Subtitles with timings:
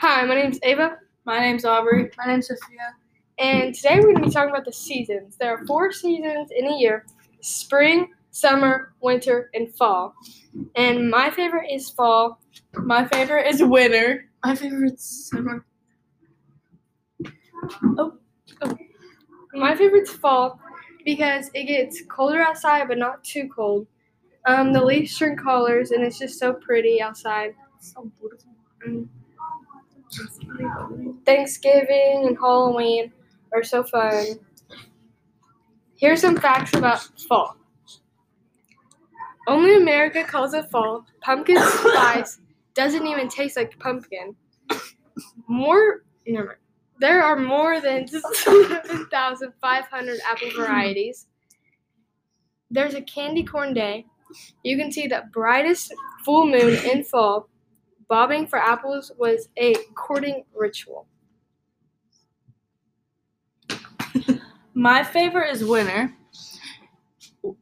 [0.00, 2.08] Hi, my name's Ava, My name's Aubrey.
[2.16, 2.94] My name's Sophia.
[3.38, 5.36] and today we're going to be talking about the seasons.
[5.36, 7.04] There are four seasons in a year
[7.40, 10.14] spring, summer, winter, and fall.
[10.76, 12.40] And my favorite is fall.
[12.74, 14.30] My favorite is winter.
[14.44, 15.64] My favorite is summer.
[17.98, 18.14] Oh,
[18.62, 18.78] oh.
[19.54, 20.60] My favorite's fall
[21.04, 23.88] because it gets colder outside, but not too cold.
[24.46, 27.54] Um, the leaves turn colors, and it's just so pretty outside.
[27.80, 28.52] So beautiful.
[28.86, 29.08] Mm.
[31.24, 33.12] Thanksgiving and Halloween
[33.52, 34.40] are so fun.
[35.96, 37.56] Here's some facts about fall.
[39.46, 41.06] Only America calls it fall.
[41.22, 42.40] Pumpkin spice
[42.74, 44.34] doesn't even taste like pumpkin.
[45.48, 46.02] More.
[47.00, 51.26] There are more than 7,500 apple varieties.
[52.70, 54.06] There's a candy corn day.
[54.62, 57.48] You can see the brightest full moon in fall.
[58.08, 61.06] Bobbing for apples was a courting ritual.
[64.74, 66.14] My favorite is winter.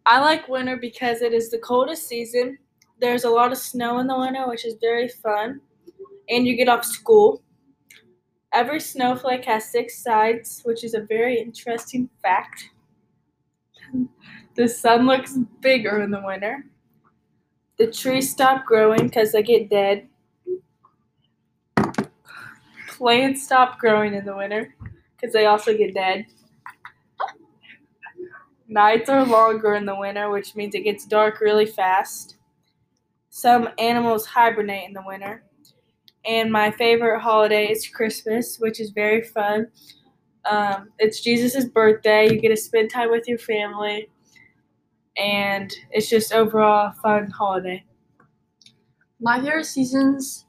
[0.05, 2.59] I like winter because it is the coldest season.
[3.01, 5.61] There's a lot of snow in the winter, which is very fun.
[6.29, 7.43] And you get off school.
[8.53, 12.71] Every snowflake has six sides, which is a very interesting fact.
[14.55, 16.65] The sun looks bigger in the winter.
[17.79, 20.09] The trees stop growing because they get dead.
[22.97, 24.75] Plants stop growing in the winter
[25.17, 26.27] because they also get dead.
[28.69, 32.37] Nights are longer in the winter, which means it gets dark really fast.
[33.31, 35.45] Some animals hibernate in the winter.
[36.27, 39.69] And my favorite holiday is Christmas, which is very fun.
[40.51, 42.33] Um, it's Jesus' birthday.
[42.33, 44.11] You get to spend time with your family.
[45.17, 47.85] And it's just overall a fun holiday.
[49.21, 50.46] My favorite seasons.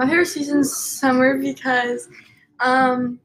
[0.00, 2.08] My favorite season's summer because
[2.58, 3.20] um,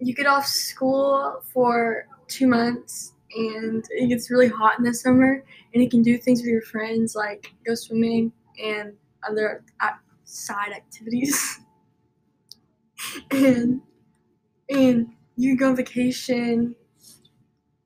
[0.00, 5.44] you get off school for two months and it gets really hot in the summer
[5.72, 8.94] and you can do things with your friends like go swimming and
[9.28, 11.60] other outside activities.
[13.30, 13.80] and
[14.68, 16.74] and you go on vacation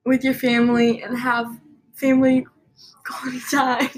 [0.06, 1.60] with your family and have
[1.93, 2.47] family
[3.04, 3.91] quality time.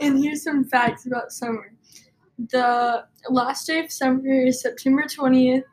[0.00, 1.74] and here's some facts about summer.
[2.38, 5.64] The last day of summer is September 20th.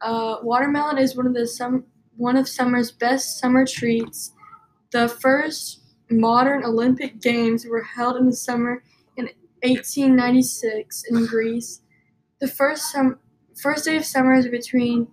[0.00, 1.84] Uh, watermelon is one of the sum-
[2.16, 4.32] one of summer's best summer treats.
[4.92, 8.82] The first modern Olympic Games were held in the summer
[9.16, 9.30] in
[9.62, 11.82] 1896 in Greece.
[12.40, 13.20] The first sum-
[13.56, 15.08] first day of summer is between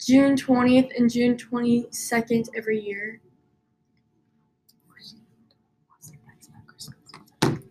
[0.00, 3.20] June 20th and June 22nd every year.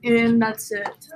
[0.03, 1.07] And that's it.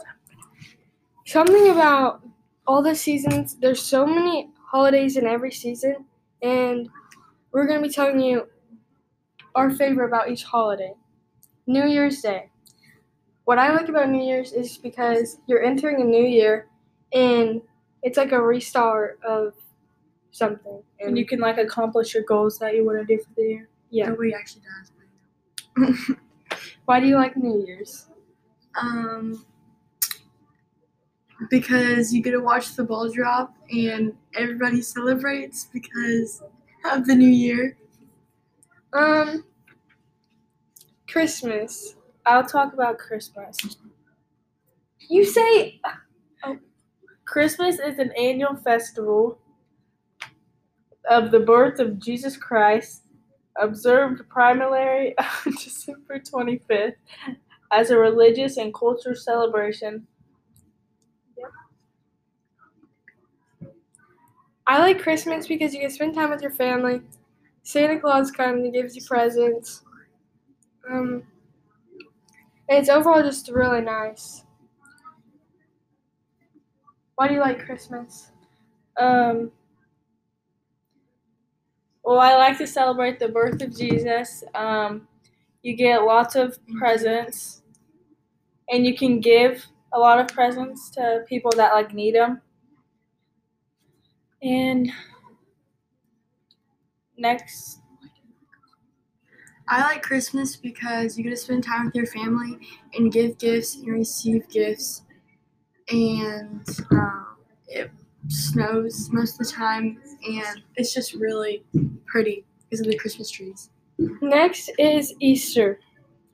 [1.31, 2.27] Something about
[2.67, 6.03] all the seasons, there's so many holidays in every season,
[6.41, 6.89] and
[7.53, 8.49] we're going to be telling you
[9.55, 10.93] our favorite about each holiday.
[11.67, 12.49] New Year's Day.
[13.45, 16.67] What I like about New Year's is because you're entering a new year
[17.13, 17.61] and
[18.03, 19.53] it's like a restart of
[20.31, 20.83] something.
[20.99, 23.69] And you can like accomplish your goals that you want to do for the year.
[23.89, 24.09] yeah.
[24.09, 24.63] Nobody actually
[25.77, 26.17] does.
[26.85, 28.07] Why do you like New Year's?
[28.77, 29.45] Um,
[31.49, 36.43] because you get to watch the ball drop and everybody celebrates because
[36.85, 37.77] of the new year.
[38.93, 39.45] Um,
[41.07, 41.95] Christmas.
[42.25, 43.57] I'll talk about Christmas.
[45.09, 45.81] You say
[47.25, 49.39] Christmas is an annual festival
[51.09, 53.03] of the birth of Jesus Christ,
[53.59, 55.15] observed primarily
[55.45, 56.95] on December 25th
[57.71, 60.07] as a religious and cultural celebration.
[64.67, 67.01] I like Christmas because you can spend time with your family.
[67.63, 69.83] Santa Claus comes and gives you presents.
[70.89, 71.23] Um,
[72.67, 74.43] it's overall just really nice.
[77.15, 78.31] Why do you like Christmas?
[78.97, 79.51] Um,
[82.03, 84.43] well, I like to celebrate the birth of Jesus.
[84.55, 85.07] Um,
[85.61, 87.61] you get lots of presents,
[88.69, 92.41] and you can give a lot of presents to people that like need them.
[94.43, 94.91] And
[97.17, 97.79] next,
[99.67, 102.57] I like Christmas because you get to spend time with your family
[102.93, 105.03] and give gifts and receive gifts.
[105.91, 107.27] And um,
[107.67, 107.91] it
[108.29, 111.63] snows most of the time, and it's just really
[112.05, 113.69] pretty because of the Christmas trees.
[114.21, 115.79] Next is Easter.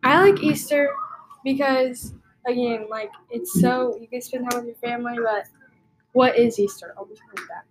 [0.03, 0.89] I like Easter
[1.43, 2.13] because
[2.47, 5.45] again, like it's so you can spend time with your family, but
[6.13, 6.93] What is Easter?
[6.97, 7.65] I'll just read that.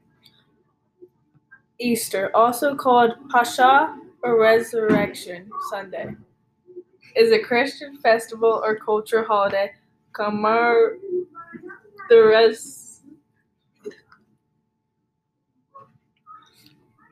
[1.80, 6.14] Easter, also called Pascha or Resurrection Sunday,
[7.16, 9.72] is a Christian festival or cultural holiday
[10.12, 11.00] commemorate
[12.08, 13.02] the res-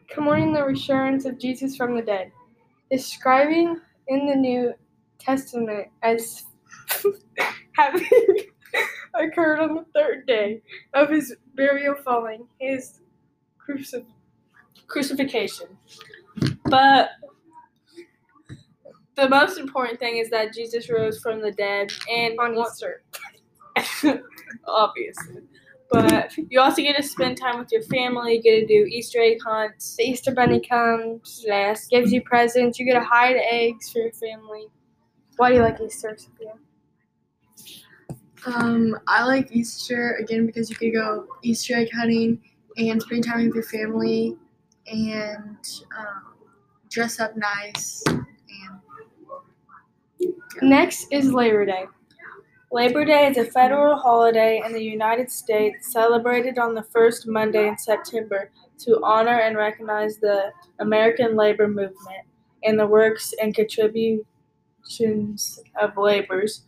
[0.09, 2.33] commemorating the resurgence of Jesus from the dead,
[2.91, 4.75] describing in the New
[5.19, 6.45] Testament as
[7.73, 8.07] having
[9.15, 10.63] occurred on the third day
[10.95, 13.01] of his burial following his
[13.61, 14.07] crucif-
[14.87, 15.69] crucifixion.
[16.65, 17.11] But
[19.17, 23.03] the most important thing is that Jesus rose from the dead and on wa- Easter.
[24.67, 25.43] obviously.
[25.91, 29.21] But you also get to spend time with your family, you get to do Easter
[29.21, 29.97] egg hunts.
[29.97, 31.87] The Easter Bunny comes, Yes.
[31.87, 34.67] gives you presents, you get to hide eggs for your family.
[35.37, 36.55] Why do you like Easter, Sophia?
[38.47, 42.41] Um, I like Easter again because you could go Easter egg hunting
[42.77, 44.37] and spend time with your family
[44.87, 45.59] and
[45.99, 46.35] um,
[46.91, 48.25] dress up nice and
[50.63, 51.87] Next is Labor Day.
[52.71, 57.69] Labor Day is a federal holiday in the United States celebrated on the first Monday
[57.69, 60.51] in September to honor and recognize the
[60.81, 62.27] American labor movement
[62.65, 66.63] and the works and contributions of laborers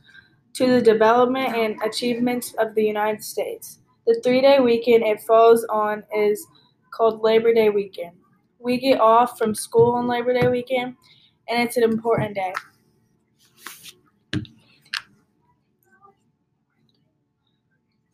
[0.55, 3.81] to the development and achievements of the United States.
[4.07, 6.47] The three day weekend it falls on is
[6.97, 8.17] called Labor Day weekend.
[8.59, 10.97] We get off from school on Labor Day weekend,
[11.49, 12.53] and it's an important day.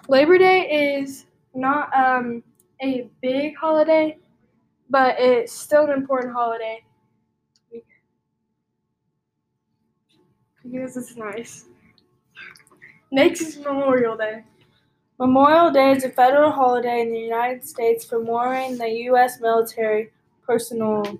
[0.08, 2.42] Labor Day is not um,
[2.82, 4.18] a big holiday,
[4.90, 6.82] but it's still an important holiday
[10.62, 11.66] because it's nice.
[13.10, 14.44] Next is Memorial Day.
[15.22, 19.40] Memorial Day is a federal holiday in the United States commemorating the U.S.
[19.40, 20.10] military
[20.44, 21.16] personnel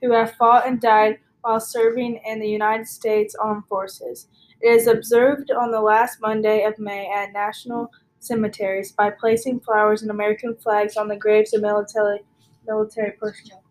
[0.00, 4.28] who have fought and died while serving in the United States Armed Forces.
[4.60, 10.02] It is observed on the last Monday of May at national cemeteries by placing flowers
[10.02, 12.20] and American flags on the graves of military
[12.68, 13.64] military personnel.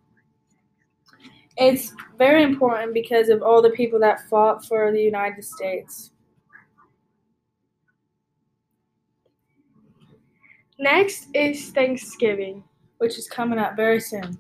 [1.56, 6.12] It's very important because of all the people that fought for the United States.
[10.80, 12.64] Next is Thanksgiving.
[13.00, 14.40] which is coming up very soon.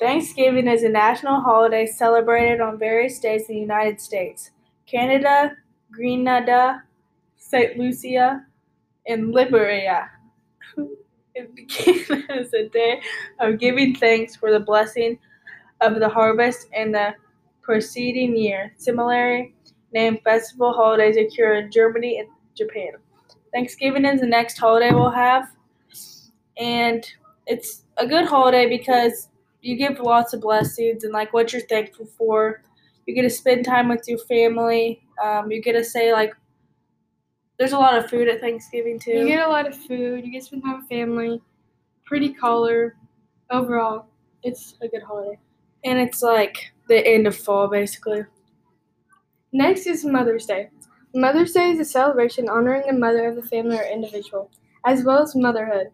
[0.00, 4.50] Thanksgiving is a national holiday celebrated on various days in the United States.
[4.86, 5.56] Canada,
[5.92, 6.82] Grenada,
[7.36, 7.78] St.
[7.78, 8.46] Lucia,
[9.06, 10.10] and Liberia.
[11.34, 13.00] It began as a day
[13.38, 15.18] of giving thanks for the blessing
[15.80, 17.14] of the harvest in the
[17.62, 18.72] preceding year.
[18.76, 19.54] Similarly
[19.94, 22.94] named festival holidays occur in Germany and Japan.
[23.52, 25.50] Thanksgiving is the next holiday we'll have,
[26.58, 27.04] and
[27.46, 29.28] it's a good holiday because
[29.62, 32.62] you give lots of blessings and like what you're thankful for.
[33.06, 35.02] You get to spend time with your family.
[35.22, 36.32] Um, you get to say like,
[37.58, 39.10] there's a lot of food at Thanksgiving too.
[39.10, 40.24] You get a lot of food.
[40.24, 41.42] You get to spend time with family.
[42.06, 42.96] Pretty color.
[43.50, 44.06] Overall,
[44.42, 45.38] it's a good holiday.
[45.84, 48.22] and it's like the end of fall basically.
[49.52, 50.70] Next is Mother's Day.
[51.14, 54.50] Mother's Day is a celebration honoring the mother of the family or individual,
[54.84, 55.88] as well as motherhood.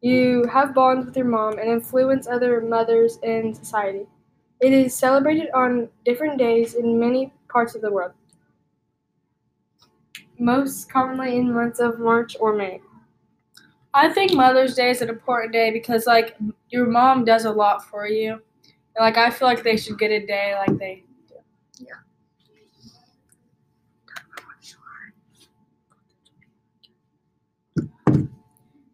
[0.00, 4.06] You have bonds with your mom and influence other mothers in society.
[4.60, 8.12] It is celebrated on different days in many parts of the world,
[10.38, 12.80] most commonly in months of March or May.
[13.92, 16.36] I think Mother's Day is an important day because like
[16.70, 18.32] your mom does a lot for you.
[18.32, 21.04] And, like I feel like they should get a day like they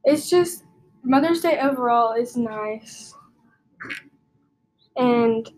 [0.05, 0.65] It's just
[1.05, 3.15] Mother's Day overall is nice.
[4.97, 5.51] And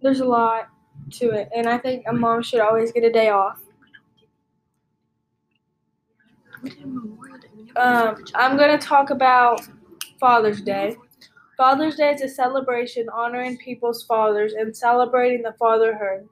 [0.00, 0.68] there's a lot
[1.12, 1.48] to it.
[1.54, 3.60] And I think a mom should always get a day off.
[7.76, 9.66] Um, I'm going to talk about
[10.20, 10.96] Father's Day.
[11.56, 16.28] Father's Day is a celebration honoring people's fathers and celebrating the fatherhood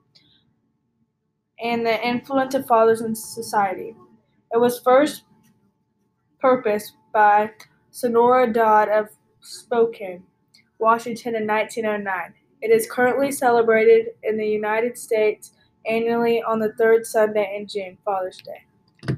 [1.63, 3.95] and the influence of fathers in society.
[4.53, 5.25] It was first
[6.41, 7.51] purposed by
[7.91, 9.09] Sonora Dodd of
[9.41, 10.23] Spokane,
[10.79, 12.35] Washington in 1909.
[12.63, 15.53] It is currently celebrated in the United States
[15.87, 19.17] annually on the third Sunday in June, Father's Day.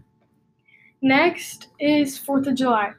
[1.01, 2.93] Next is 4th of July.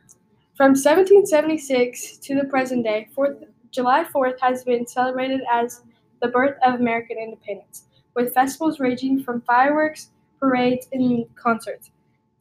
[0.56, 5.82] From 1776 to the present day, 4th, July 4th has been celebrated as
[6.22, 11.92] the birth of American independence, with festivals ranging from fireworks parades, and concerts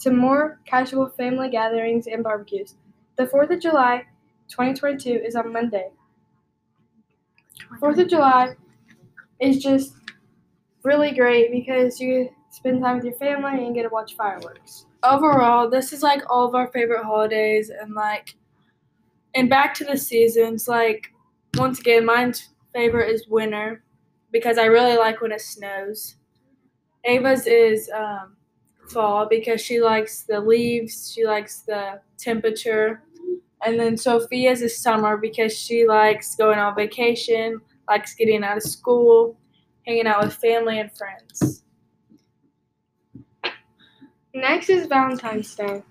[0.02, 2.74] to more casual family gatherings and barbecues.
[3.16, 4.04] The 4th of July
[4.48, 5.90] 2022 is on Monday.
[7.80, 8.54] 4th of July
[9.40, 9.94] is just
[10.82, 14.86] really great because you spend time with your family and get to watch fireworks.
[15.02, 18.34] Overall, this is like all of our favorite holidays and like
[19.34, 21.12] and back to the seasons, like
[21.56, 23.82] once again, mine's favorite is winter
[24.30, 26.16] because I really like when it snows.
[27.04, 28.36] Ava's is um,
[28.88, 33.02] fall because she likes the leaves, she likes the temperature.
[33.64, 38.62] And then Sophia's is summer because she likes going on vacation, likes getting out of
[38.62, 39.38] school,
[39.86, 41.62] hanging out with family and friends.
[44.34, 45.82] Next is Valentine's Day.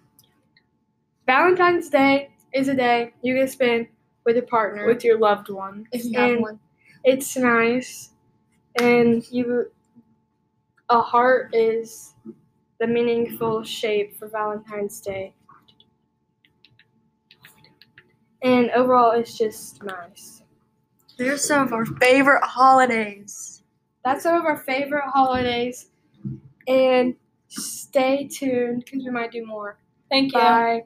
[1.27, 3.87] Valentine's Day is a day you can spend
[4.25, 4.85] with your partner.
[4.85, 5.87] With your loved one.
[5.91, 6.59] If you have one.
[7.03, 8.11] it's nice,
[8.79, 9.71] and you
[10.89, 12.13] a heart is
[12.81, 15.35] the meaningful shape for Valentine's Day.
[18.41, 20.41] And overall, it's just nice.
[21.15, 23.61] There's some of our favorite holidays.
[24.03, 25.91] That's some of our favorite holidays,
[26.67, 27.15] and
[27.49, 29.77] stay tuned because we might do more.
[30.09, 30.39] Thank you.
[30.39, 30.81] Bye.